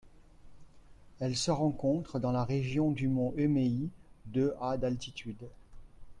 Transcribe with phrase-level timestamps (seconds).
[1.19, 3.81] Elle se rencontre dans la région du mont Emei
[4.25, 5.45] de à d'altitude.